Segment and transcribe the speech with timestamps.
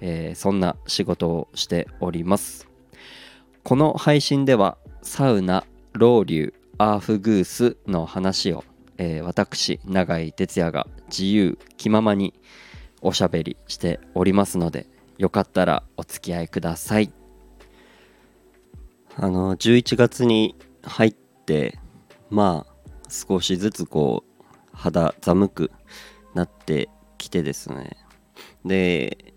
[0.00, 2.68] えー、そんな仕事をしております。
[3.62, 8.64] この配信ではサウナロウリュアーフグースの話を、
[8.98, 12.34] えー、私永井哲也が自由気ままに
[13.00, 14.86] おしゃべりしておりますので
[15.18, 17.12] よかったらお付き合いください。
[19.16, 21.78] あの11月に入って
[22.28, 22.76] まあ
[23.08, 25.70] 少しずつこう肌寒く
[26.34, 27.96] なってきてですね。
[28.64, 29.34] で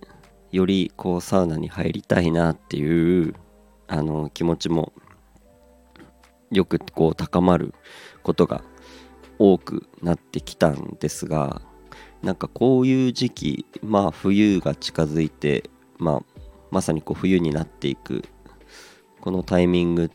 [0.52, 3.36] よりこうサウナに入りたいなっていう
[3.88, 4.94] あの気持ちも
[6.52, 7.74] よくこう高まる
[8.24, 8.64] ことが
[9.38, 11.62] 多くなってきたんですが
[12.22, 18.24] なんかこういう時期まあ冬が近づいて、まあ、まさにこう冬になっていく
[19.22, 20.10] このタイミングっ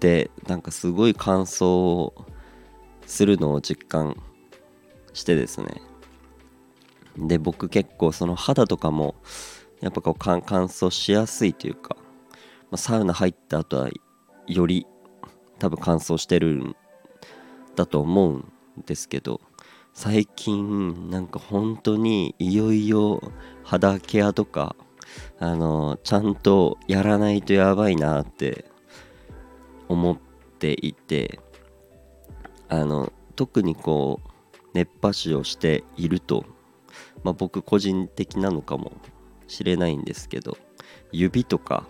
[0.00, 2.12] てなんかすごい乾燥
[3.06, 4.16] するのを実感
[5.12, 5.87] してですね
[7.26, 9.16] で僕結構その肌とかも
[9.80, 11.96] やっぱこう乾燥しやすいというか、
[12.70, 13.88] まあ、サウナ入った後は
[14.46, 14.86] より
[15.58, 16.76] 多分乾燥してるん
[17.74, 18.52] だと思うん
[18.86, 19.40] ですけど
[19.92, 23.20] 最近なんか本当にいよいよ
[23.64, 24.76] 肌ケアとか
[25.40, 28.66] あのちゃんとやらないとやばいなって
[29.88, 30.18] 思っ
[30.58, 31.40] ていて
[32.68, 34.28] あの特にこう
[34.74, 36.44] 熱波師をしていると、
[37.28, 38.90] まあ、僕個人的なのかも
[39.48, 40.56] しれないんですけど
[41.12, 41.86] 指とか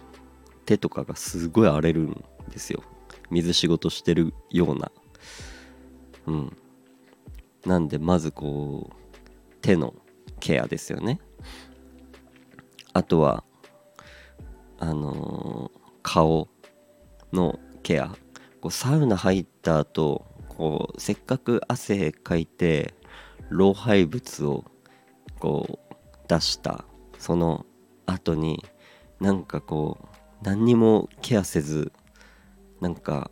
[0.67, 2.83] 手とかがすごい荒れるんですよ。
[3.31, 4.91] 水仕事してるような。
[6.27, 6.57] うん。
[7.65, 9.95] なんでまずこう手の
[10.41, 11.21] ケアですよね。
[12.93, 13.45] あとは
[14.81, 16.49] あのー、顔
[17.33, 18.09] のケア。
[18.61, 22.93] こうサウナ入った後こうせっかく汗かいて
[23.51, 24.65] 老廃物を
[25.39, 25.95] こう
[26.29, 26.85] 出した
[27.19, 27.65] その
[28.07, 28.65] 後に
[29.21, 30.07] なんかこう
[30.43, 31.93] 何にもケアせず
[32.81, 33.31] なんか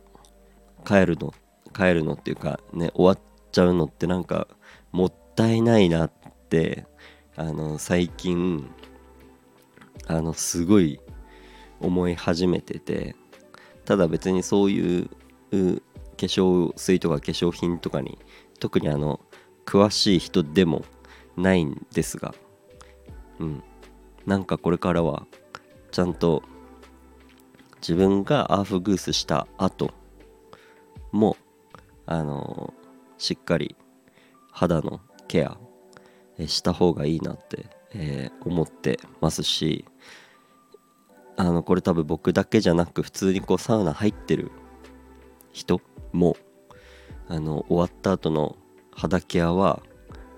[0.85, 1.33] 帰るの
[1.73, 3.19] 帰るのっていうかね終わっ
[3.51, 4.47] ちゃうのってなんか
[4.91, 6.11] もったいないなっ
[6.49, 6.85] て
[7.35, 8.69] あの最近
[10.07, 10.99] あのすごい
[11.79, 13.15] 思い始めてて
[13.85, 15.09] ただ別にそういう
[15.49, 18.17] 化粧水とか化粧品とかに
[18.59, 19.19] 特にあの
[19.65, 20.83] 詳しい人でも
[21.37, 22.33] ないんですが。
[23.39, 23.63] うん。
[24.25, 25.25] なんかこれからは
[25.91, 26.43] ちゃんと
[27.77, 29.91] 自分がアーフグースした後
[31.11, 31.37] も
[32.05, 32.73] あの
[33.17, 33.75] しっかり
[34.51, 35.57] 肌のケア
[36.45, 39.85] した方がいいなって、えー、思ってますし
[41.37, 44.51] あのこれ多分僕だけじゃなく普通にこうサウナ入ってる
[45.53, 45.79] 人
[46.11, 46.35] も
[47.29, 48.55] あの終わった後の
[48.93, 49.81] 肌ケアは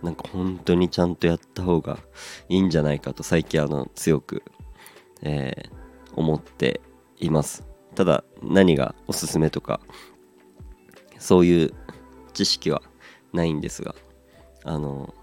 [0.04, 2.00] なんか本当にちゃんとやった方が
[2.48, 4.44] いいんじゃないかと最近あの強く、
[5.22, 5.70] えー、
[6.16, 6.82] 思って
[7.18, 7.66] います。
[7.96, 9.82] ただ何がおすすめとか
[11.18, 11.74] そういう
[12.34, 12.82] 知識は
[13.34, 13.96] ないんですが
[14.64, 15.14] あの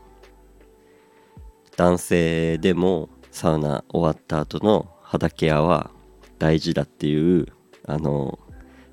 [1.76, 5.90] 男性でもサウナ終わった後の肌ケアは
[6.38, 7.46] 大事だっていう
[7.86, 8.38] あの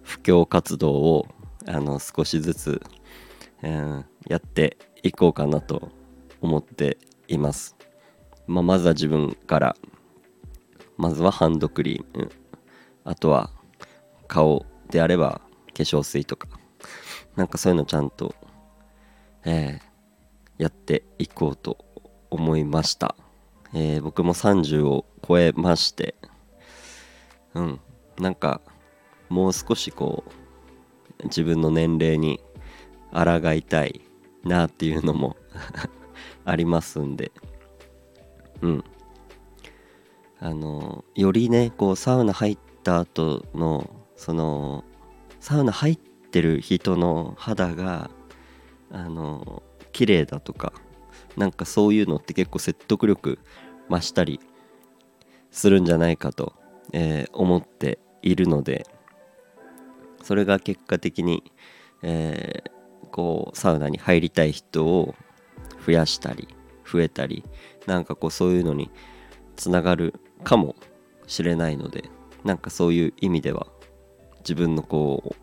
[0.01, 1.27] 布教活動を
[1.65, 2.81] あの少しずつ、
[3.61, 5.91] えー、やっていこうかなと
[6.41, 6.97] 思って
[7.27, 7.75] います、
[8.47, 9.75] まあ、まずは自分から。
[10.97, 12.31] まずはハンドクリーム。
[13.03, 13.49] あとは
[14.27, 15.41] 顔であれば
[15.75, 16.47] 化粧水とか。
[17.35, 18.35] なんかそういうのちゃんと、
[19.43, 21.77] えー、やっていこうと
[22.29, 23.15] 思いました、
[23.73, 26.15] えー、僕も30を超えまして。
[27.55, 27.79] うん。
[28.19, 28.61] なんか
[29.29, 30.23] もう少しこ
[31.19, 32.39] う自分の年齢に
[33.11, 34.01] 抗いたい。
[34.43, 35.37] なっていうのも
[36.45, 37.31] ありますんで。
[38.61, 38.83] うん。
[40.39, 44.83] あのよりねこうサウナ入った後のその
[45.39, 48.11] サウナ入ってる人の肌が
[48.91, 49.63] あの
[49.93, 50.73] 綺麗だとか
[51.37, 53.39] なんかそういうのって結構説得力
[53.89, 54.41] 増したり
[55.49, 56.53] するんじゃないかと、
[56.91, 58.85] えー、思っているので
[60.23, 61.51] それが結果的に、
[62.01, 62.71] えー、
[63.13, 65.13] こうサウナに入りたい人を
[65.85, 66.47] 増やしたり
[66.91, 67.43] 増えたり
[67.85, 68.89] なんかこうそういうのに
[69.55, 70.75] つながるかも
[71.27, 72.09] しれないので
[72.43, 73.67] なんかそういう意味では
[74.39, 75.35] 自分のこ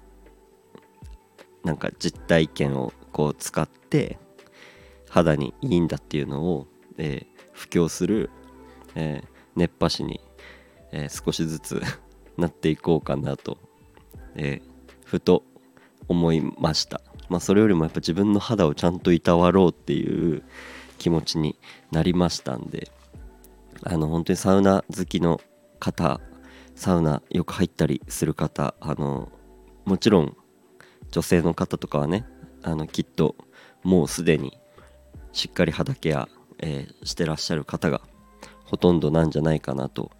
[1.65, 4.19] うなんか実体験をこう使って
[5.09, 6.67] 肌にいいんだっていうのを、
[6.99, 8.31] えー、布教する、
[8.97, 10.21] えー、熱波師に、
[10.91, 11.81] えー、少しずつ
[12.37, 13.59] なっていこうかなと、
[14.35, 14.63] え
[15.05, 15.45] ふと
[16.09, 17.03] 思いました。
[17.31, 20.43] まあそれよりもやっぱ自分の肌をちゃんといたわろうっていう
[20.99, 21.57] 気持ちに
[21.93, 22.91] なりましたんで
[23.83, 25.41] あの本当にサウナ好きの
[25.79, 26.21] 方
[26.75, 29.31] サウナよく入ったりする方あの
[29.87, 30.37] もちろん
[31.11, 32.27] 女性の方とかはね
[32.63, 33.37] あのきっと
[33.83, 34.59] もうすでに
[35.33, 36.29] しっかり肌ケア、
[36.59, 38.03] えー、してらっしゃる方が
[38.65, 40.11] ほとんどなんじゃないかなと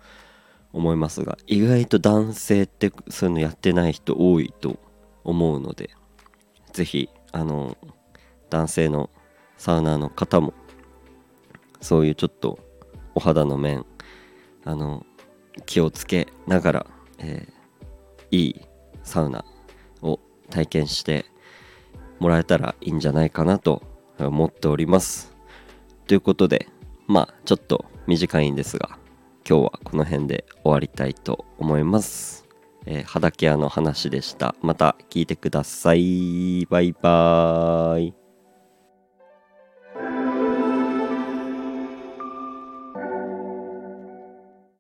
[0.73, 4.79] 思いますが意外と男性ってそういうのやってない人多いと
[5.25, 5.91] 思うので
[6.73, 7.77] 是非あの
[8.49, 9.11] 男性の
[9.57, 10.55] サウナーの方も
[11.81, 12.59] そういうちょっと
[13.15, 13.85] お肌の面
[14.65, 15.05] あの
[15.67, 16.87] 気をつけながら、
[17.19, 18.61] えー、いい
[19.03, 19.45] サウナ
[20.03, 20.21] を
[20.51, 21.27] 体験して
[22.19, 23.83] もらえたらいいんじゃないかなと
[24.19, 25.35] 思っております。
[26.07, 26.69] ということで
[27.07, 28.99] まあちょっと短いんですが
[29.49, 32.47] 今日はこの辺で終わりたいと思います、
[32.87, 34.55] えー、肌ケアの話でした。
[34.63, 36.67] また聞いてください。
[36.67, 38.20] バイバーイ。